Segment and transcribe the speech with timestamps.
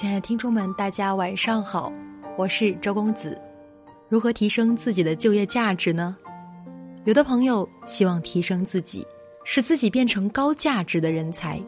[0.00, 1.92] 亲爱的听众们，大家晚上好，
[2.38, 3.38] 我是周公子。
[4.08, 6.16] 如何提升自己的就业价值呢？
[7.04, 9.06] 有的朋友希望提升自己，
[9.44, 11.60] 使自己变成高价值的人才。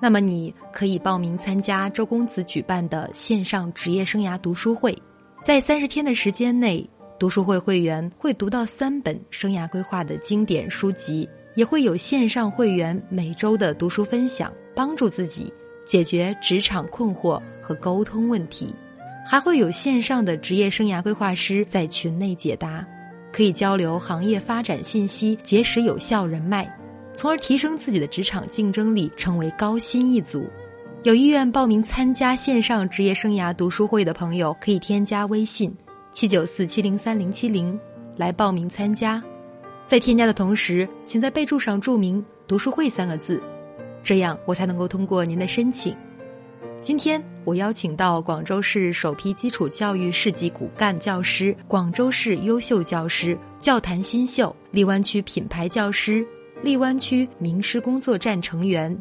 [0.00, 4.96] 那么你可以报名参加周公子举办的线上职业生涯读书会，
[5.42, 15.52] 在三十天的时间内，读书会会员会读到三本生涯规划的经典书籍，也会有线上会员每周的读书分享，帮助自己
[15.88, 18.74] 解决职场困惑和沟通问题，
[19.26, 22.86] 还会有线上的职业生涯规划师在群内解答，
[23.32, 26.70] 可以交流行业发展信息，结识有效人脉。
[27.14, 30.46] 从而提升自己的职场竞争力，成为高薪一族。
[31.04, 35.74] 有意愿报名参加线上职业生涯读书会的朋友，可以添加微信
[36.12, 37.78] 七九四七零三零七零
[38.16, 39.22] 来报名参加。
[39.86, 43.40] 在添加的同时，请在备注上注明“读书会”三个字，
[44.08, 45.94] 这样我才能够通过您的申请。
[46.80, 56.26] 今天我邀请到广州市首批基础教育市级骨干教师、广州市优秀教师、教坛新秀、荔湾区品牌教师。
[56.62, 58.98] 荔湾区名师工作站成员，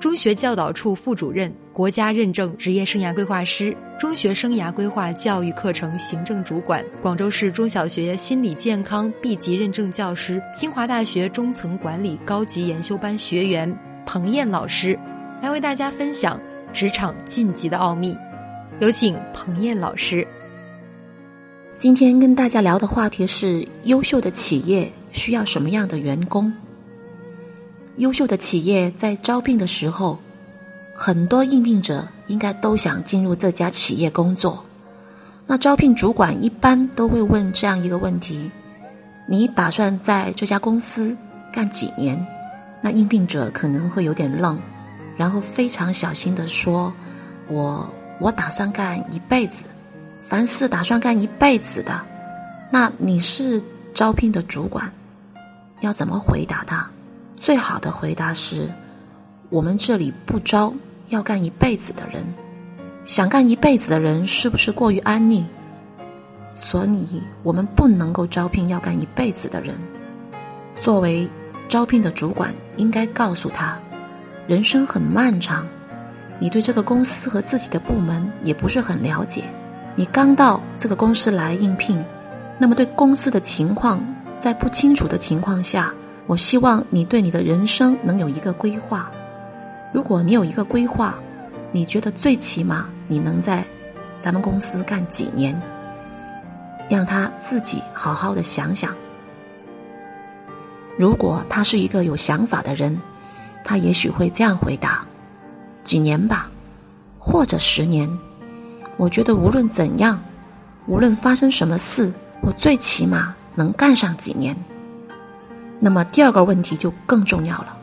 [0.00, 13.72] 中学教导处副主任，国家认证职业生涯规划师，中学生涯规划教育课程行政主管，广州市中小学心理健康 B 级认证教师，清华大学中层管理高级研修班学员
[14.10, 14.98] 彭燕老师，
[15.42, 16.40] 来为大家分享
[16.72, 18.16] 职场晋级的奥秘。
[18.80, 20.26] 有请彭燕老师。
[21.78, 26.50] 今天跟大家聊的话题是：优秀的企业需要什么样的员工？
[27.98, 30.18] 优秀的企业在招聘的时候，
[30.96, 34.64] 很多应聘者应该都想进入这家企业工作。
[35.46, 38.50] 那招聘主管一般都会问这样一个问题：
[39.26, 41.14] 你打算在这家公司
[41.52, 42.18] 干几年？
[42.80, 44.58] 那应聘者可能会有点愣，
[45.16, 46.92] 然后非常小心的说
[47.48, 47.88] ：“我
[48.20, 49.64] 我打算干一辈子。”
[50.28, 52.02] 凡是打算干一辈子的，
[52.70, 53.62] 那你是
[53.94, 54.92] 招聘的主管，
[55.80, 56.86] 要怎么回答他？
[57.38, 58.70] 最好的回答是：
[59.48, 60.70] 我们这里不招
[61.08, 62.22] 要干一辈子的人。
[63.06, 65.42] 想干一辈子的人是不是过于安逸？
[66.54, 69.74] 所以我们不能够招聘要干一辈子的人。
[70.82, 71.26] 作为
[71.68, 73.78] 招聘的主管，应该告诉他：
[74.46, 75.66] 人生很漫长，
[76.38, 79.44] 你对这个公司和自己的部门也不是很了解。
[79.94, 82.02] 你刚到这个公司来应聘，
[82.58, 84.00] 那么对公司的情况
[84.40, 85.92] 在不清楚的情况下。
[86.26, 89.10] 我希望你对你的人生能有一个规划。
[89.94, 91.14] 如果你有一个规划，
[91.72, 93.64] 你觉得最起码你能在
[94.20, 95.58] 咱们公司干几年？
[96.86, 98.94] 让他自己好好的想想。
[100.98, 103.00] 如果他是一个有想法的人，
[103.64, 105.06] 他也许会这样回答：
[105.84, 106.50] 几年吧，
[107.20, 108.10] 或者十年。
[108.96, 110.20] 我觉得无论怎样，
[110.86, 114.56] 无论发生什么事，我最起码能干上几年。
[115.78, 117.78] 那么第二个问题就更重要了。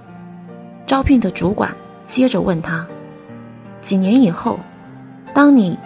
[0.86, 1.74] 招聘的主管
[2.06, 2.86] 接着问他：
[3.82, 4.59] 几年以后，
[5.34, 5.80] 当你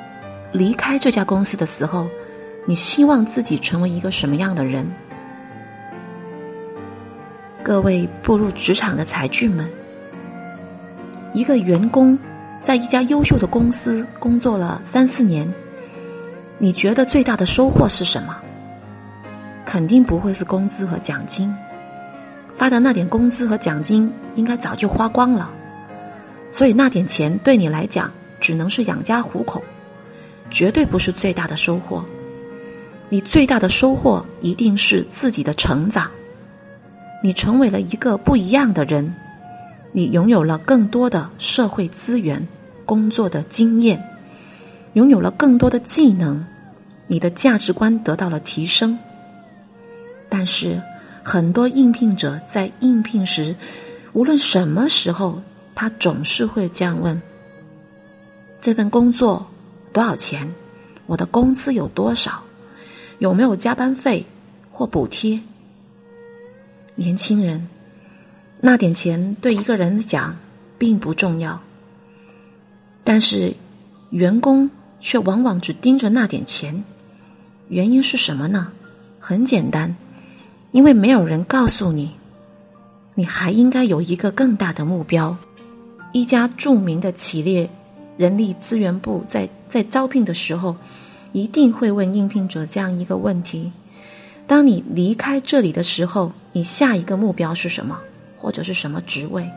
[0.52, 2.08] 离开这家公司的时候，
[2.66, 4.92] 你希望自己成为一个什么样的人？
[7.62, 9.70] 各位步入职场的才俊们，
[11.34, 12.18] 一个员工
[12.64, 15.48] 在一家优秀的公司工作了三四年，
[16.58, 18.36] 你觉得最大的收获是什么？
[19.66, 21.54] 肯定不会是工资和奖金。
[22.58, 25.50] 发的那点工资和奖金应该早就花光了，
[26.52, 28.10] 所以那点钱对你来讲
[28.40, 29.62] 只能是养家糊口，
[30.50, 32.04] 绝对不是最大的收获。
[33.10, 36.10] 你最大的收获一定是自己的成长，
[37.22, 39.14] 你成为了一个不一样的人，
[39.92, 42.48] 你拥有了更多的社会资源、
[42.86, 44.04] 工作的经验，
[44.94, 46.46] 拥有了更多的技能，
[47.08, 48.98] 你的价值观得到了提升。
[50.30, 50.82] 但是。
[51.22, 53.56] 很多应聘者在应聘时，
[54.14, 55.40] 无论什么时候，
[55.76, 57.22] 他总是会这样问
[58.60, 59.46] ：“这份工作
[59.94, 60.52] 多少钱？
[61.06, 62.42] 我的工资有多少？
[63.20, 64.26] 有没有加班费
[64.72, 65.40] 或补贴？”
[67.00, 67.66] 年轻人，
[68.60, 70.36] 那点钱对一个人来讲
[70.78, 71.62] 并不重要，
[73.06, 73.56] 但是
[74.10, 74.70] 员工
[75.00, 76.84] 却往往只盯着那点钱，
[77.70, 78.74] 原因是什么呢？
[79.18, 79.96] 很简单。
[80.72, 82.12] 因为没有人告诉你，
[83.16, 85.38] 你还应该有一个更大的目标。
[86.12, 87.70] 一家著名的企业
[88.18, 90.76] 人力资源部在在招聘的时候，
[91.32, 93.72] 一定会问应聘者这样一个问题：
[94.50, 98.02] 当你离开这里的时候，你下一个目标是什么，
[98.36, 99.48] 或者是什么职位？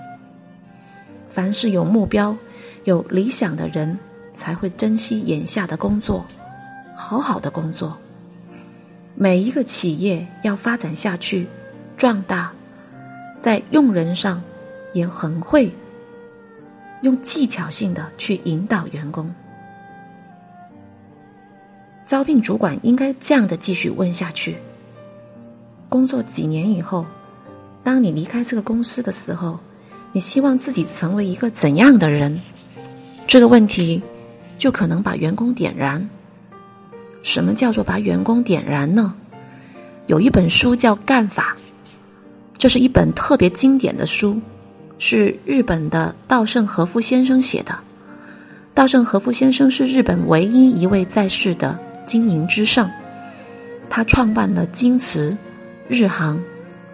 [1.33, 2.37] 凡是有目标、
[2.85, 3.99] 有理想的人
[4.35, 6.27] 才会珍惜眼下的工作，
[6.95, 7.97] 好好的工作。
[9.15, 11.47] 每一个企业要发展下去、
[11.97, 12.53] 壮大，
[13.41, 14.43] 在用人上
[14.93, 15.73] 也很会
[17.01, 19.35] 用技巧性的去引导员工。
[22.07, 24.59] 招聘主管应该这样的继续问下去：
[25.93, 27.05] 工作几年以后，
[27.85, 29.61] 当你离开这个公司的时候，
[30.11, 32.41] 你希望自己成为一个怎样的人？
[33.27, 34.01] 这个问题
[34.57, 36.09] 就可能把员工点燃。
[37.23, 39.13] 什么叫做把员工点燃呢？
[40.07, 41.55] 有一本书叫《干法》，
[42.57, 44.41] 这是一本特别经典的书，
[44.99, 47.79] 是日本的稻盛和夫先生写的。
[48.73, 52.91] 稻盛和夫先生是日本唯一一位在世的经营之圣，
[53.91, 55.37] 他创办了京瓷、
[55.89, 56.41] 日航，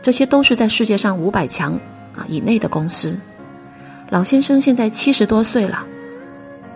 [0.02, 1.75] 这些都是在世界上五百强
[2.17, 3.17] 啊以内的公司。
[4.11, 5.85] 老先生现在七十多岁了，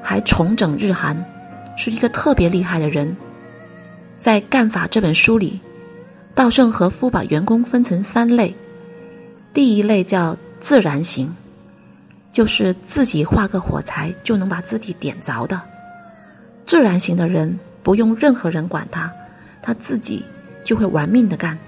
[0.02, 1.16] 还重整日韩，
[1.76, 3.16] 是一个特别厉害的人。
[4.20, 5.58] 在《干法》这本书里，
[6.34, 8.54] 稻盛和夫把员工分成三类。
[9.54, 11.34] 第一类叫自然型，
[12.32, 15.60] 就是自己画个火柴就能把自己点着的。
[16.64, 19.10] 自然型的人不用任何人管他，
[19.60, 20.24] 他自己
[20.64, 21.58] 就会玩命的干。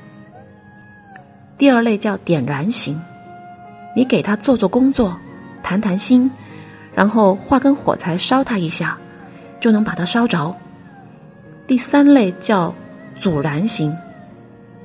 [1.64, 3.00] 第二类叫点燃型，
[3.96, 5.16] 你给他做做工作，
[5.62, 6.30] 谈谈心，
[6.94, 8.98] 然后画根火柴烧他一下，
[9.60, 10.54] 就能把它烧着。
[11.66, 12.74] 第三类叫
[13.18, 13.96] 阻燃型，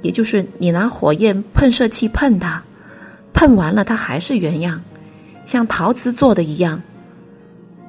[0.01, 2.63] 也就是你拿火焰喷射器喷它，
[3.33, 4.81] 喷完了它还是原样，
[5.45, 6.81] 像陶瓷做的一样。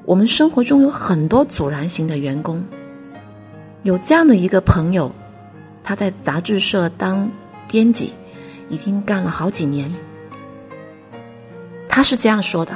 [0.04, 2.60] 我们生活中有很多阻燃型的员工，
[3.84, 5.12] 有这样的一个朋友，
[5.84, 7.30] 他在杂志社当
[7.68, 8.12] 编辑，
[8.70, 9.92] 已经干了好几年。
[11.88, 12.72] 他是这样说的：“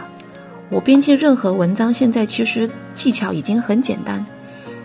[0.69, 4.25] 我编辑任何文章，现在其实技巧已经很简单，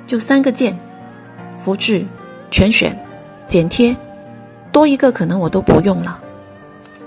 [0.08, 0.78] 就三个键。”
[1.66, 2.06] 复制、
[2.50, 2.98] 全选、
[3.48, 3.94] 剪贴，
[4.72, 6.18] 多一个可能我都不用了。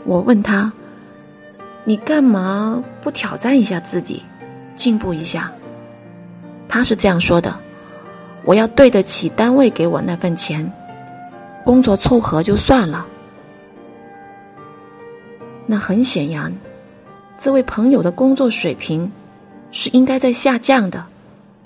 [0.04, 0.70] 我问他
[1.84, 4.22] ：“你干嘛不挑战一下自己，
[4.76, 5.50] 进步一下？”
[6.68, 7.56] 他是这样说的
[8.44, 10.70] ：“我要对得起单位给我那份钱，
[11.64, 13.06] 工作凑合就算了。”
[15.72, 16.52] 那很显然，
[17.38, 19.10] 这位朋友的工作水平
[19.70, 21.02] 是应该在下降的，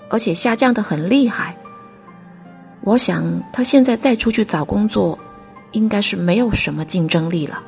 [0.09, 1.53] 而且下降的很厉害。
[2.85, 5.19] 我想，他现在再出去找工作，
[5.73, 7.61] 应该是没有什么竞争力了。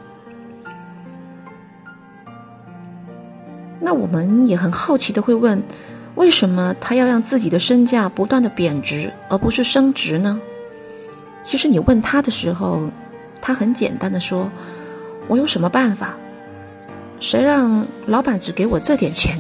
[3.82, 5.62] 那我们也很好奇的会问：
[6.16, 10.40] 为什么他要让自己的身价不断的贬值，而不是升值呢？
[11.44, 12.90] 其实你问他的时候，
[13.42, 14.50] 他很简单的说
[15.28, 16.16] ：“我有什么办法？
[17.20, 19.38] 谁让老板只给我这点钱？”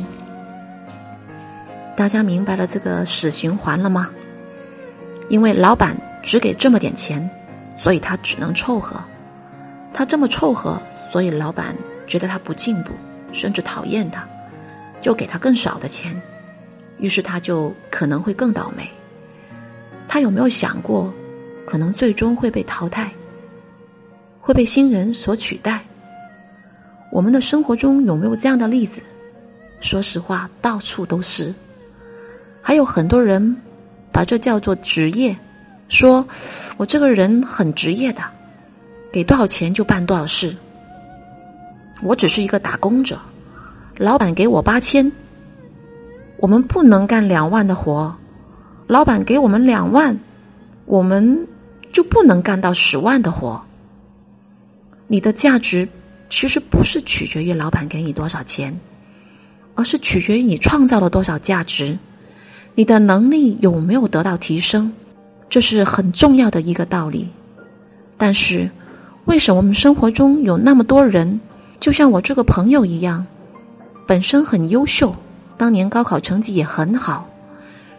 [1.95, 4.09] 大家明白了这个死循环了吗？
[5.27, 7.29] 因为老板只给这么点钱，
[7.77, 8.99] 所以他只能凑合。
[9.93, 10.81] 他这么凑合，
[11.11, 11.75] 所以老板
[12.07, 12.93] 觉得他不进步，
[13.33, 14.25] 甚至讨厌他，
[15.01, 16.15] 就给他更少的钱。
[16.99, 18.89] 于是他就可能会更倒霉。
[20.07, 21.13] 他有没有想过，
[21.65, 23.11] 可能最终会被淘汰，
[24.39, 25.83] 会被新人所取代？
[27.11, 29.01] 我们的生活中有没有这样的例子？
[29.81, 31.53] 说实话，到处都是。
[32.61, 33.55] 还有很多人。
[34.11, 35.37] 把这叫做职业，
[35.87, 36.27] 说
[36.77, 38.23] 我这个人很职业的，
[39.13, 40.53] 给多少钱就办多少事。
[42.01, 43.19] 我只是一个打工者，
[43.97, 45.09] 老板给我八千，
[46.37, 48.13] 我们不能干两万的活，
[48.87, 50.19] 老板给我们两万，
[50.85, 51.47] 我们
[51.93, 53.61] 就不能干到十万的活。
[55.05, 55.87] 你的价值
[56.29, 58.77] 其实不是取决于老板给你多少钱，
[59.75, 61.97] 而是取决于你创造了多少价值。
[62.75, 64.93] 你的能力有没有得到提升，
[65.49, 67.27] 这是很重要的一个道理。
[68.15, 68.69] 但是，
[69.25, 71.39] 为什么我们生活中有那么多人，
[71.79, 73.25] 就像我这个朋友一样，
[74.05, 75.13] 本身很优秀，
[75.57, 77.27] 当年高考成绩也很好，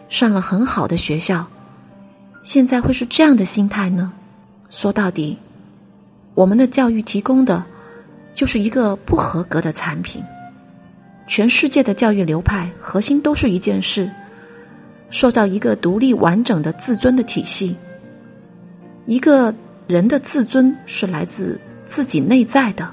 [0.09, 1.45] 上了很好的学校，
[2.43, 4.13] 现在会是这样的心态呢？
[4.69, 5.37] 说到底，
[6.33, 7.63] 我们的教育提供的
[8.33, 10.23] 就是一个不合格的产品。
[11.27, 14.09] 全世界的教育流派核心都是一件事。
[15.11, 17.75] 塑造一个独立完整的自尊的体系。
[19.05, 19.53] 一个
[19.85, 22.89] 人的自尊是来自自己内在的，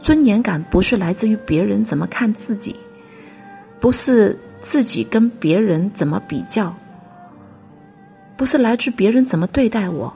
[0.00, 2.74] 尊严感不是来自于别人怎么看自己，
[3.78, 6.74] 不是自己跟别人怎么比较，
[8.36, 10.12] 不是来自别人怎么对待我，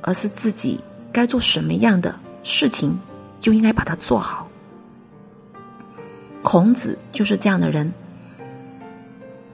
[0.00, 0.80] 而是自己
[1.12, 2.98] 该做什么样的事情
[3.40, 4.46] 就应该把它做好。
[6.42, 7.92] 孔子就是这样的人。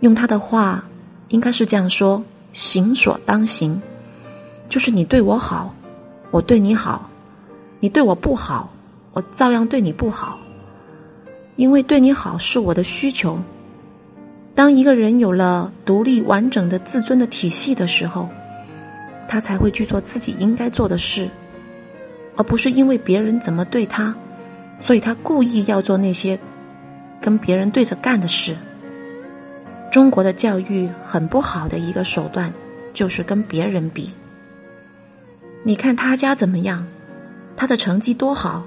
[0.01, 0.85] 用他的话，
[1.29, 3.81] 应该是这样说：行所当行，
[4.69, 5.75] 就是你对我好，
[6.31, 7.09] 我对你好；
[7.81, 8.71] 你对我不好，
[9.13, 10.39] 我照样对你不好。
[11.57, 13.39] 因为对你好是我的需求。
[14.55, 18.29] 当一个人有了独立完整的自尊的体系的时候，
[19.27, 21.29] 他才会去做自己应该做的事，
[22.37, 24.15] 而不是因为别人怎么对他，
[24.81, 26.39] 所以他故意要做那些
[27.21, 28.57] 跟别人对着干的事。
[29.91, 32.53] 中国的教育很不好的一个手段，
[32.93, 34.11] 就是跟别人比。
[35.63, 36.87] 你看他家怎么样，
[37.57, 38.65] 他的成绩多好。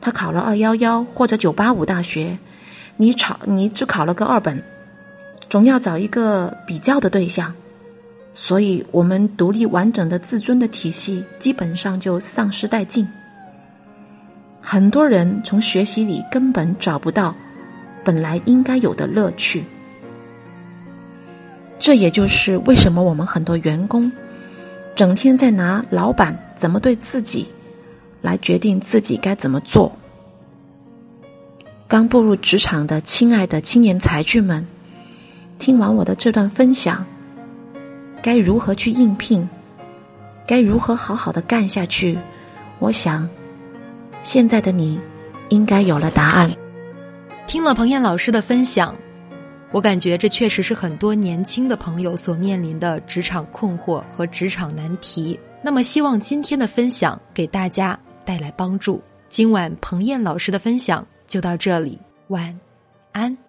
[0.00, 2.38] 他考了二幺幺或者九八五大学，
[2.96, 4.62] 你考你只考了个二本，
[5.50, 7.52] 总要找一个比较的对象，
[8.40, 13.06] 所以我们独立完整的自尊的体系基本上就丧失殆尽。
[14.60, 17.34] 很多人从学习里根本找不到
[18.04, 19.64] 本来应该有的乐趣，
[21.78, 24.10] 这也就是为什么我们很多员工
[24.94, 27.46] 整天在拿老板怎么对自己。
[28.20, 29.96] 来决定自己该怎么做。
[31.86, 34.66] 刚步入职场的亲爱的青年才俊们，
[35.60, 37.06] 听完我的这段分享，
[38.22, 39.48] 该如何去应聘？
[40.46, 42.18] 该如何好好的干下去？
[42.78, 43.28] 我想，
[44.22, 45.00] 现在的你
[45.48, 46.50] 应该有了答案。
[47.46, 48.94] 听了彭燕老师的分享，
[49.72, 55.38] 我感觉这确实是很多年轻的朋友所面临的职场困惑和职场难题。
[55.62, 57.98] 那么，希望今天的分享给大家。
[58.28, 59.02] 带来帮助。
[59.30, 62.60] 今晚彭燕老师的分享就到这里，晚
[63.12, 63.47] 安。